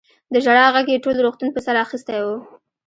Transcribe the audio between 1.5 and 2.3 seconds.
په سر اخيستی و.